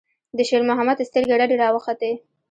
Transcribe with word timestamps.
د 0.37 0.39
شېرمحمد 0.49 0.97
سترګې 1.09 1.35
رډې 1.41 1.55
راوختې. 1.63 2.11